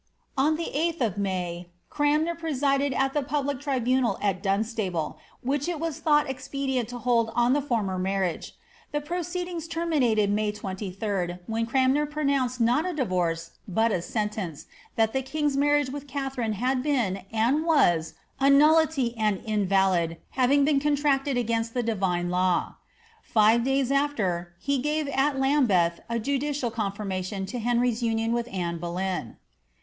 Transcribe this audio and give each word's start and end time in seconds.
^On 0.35 0.57
the 0.57 0.71
8th 0.75 0.99
of 1.05 1.17
May, 1.19 1.69
Cranmer 1.91 2.33
presided 2.33 2.91
at 2.91 3.13
the 3.13 3.21
public 3.21 3.59
tribunal 3.59 4.17
at 4.19 4.41
Dunstable, 4.41 5.19
which 5.43 5.69
it 5.69 5.79
was 5.79 5.99
thought 5.99 6.27
expedient 6.27 6.89
to 6.89 6.97
hold 6.97 7.29
on 7.35 7.53
the 7.53 7.61
former 7.61 7.99
mar 7.99 8.21
riage. 8.21 8.53
The 8.91 8.99
proceedings 8.99 9.67
terminated 9.67 10.31
May 10.31 10.51
23d, 10.53 11.37
when 11.45 11.67
Cranmer 11.67 12.07
pronounced 12.07 12.59
not 12.59 12.83
a 12.87 12.93
divorce, 12.93 13.51
but 13.67 13.91
a 13.91 14.01
sentence, 14.01 14.65
that 14.95 15.13
the 15.13 15.21
king's 15.21 15.55
marriage 15.55 15.89
with 15.91 16.07
Katharine 16.07 16.53
had 16.53 16.81
been, 16.81 17.23
and 17.31 17.63
was, 17.63 18.15
a 18.39 18.49
nullity 18.49 19.15
and 19.17 19.39
invalid, 19.45 20.17
having 20.31 20.65
been 20.65 20.79
contracted 20.79 21.37
against 21.37 21.75
the 21.75 21.83
Divine 21.83 22.31
law. 22.31 22.77
Five 23.21 23.63
days 23.63 23.91
after, 23.91 24.55
he 24.57 24.79
gave 24.79 25.07
at 25.09 25.37
Lambeth 25.39 25.99
a 26.09 26.17
judicial 26.17 26.71
confirm 26.71 27.11
ation 27.11 27.45
to 27.45 27.59
Henry's 27.59 28.01
union 28.01 28.31
with 28.33 28.47
Anne 28.51 28.79
Boleyn." 28.79 29.37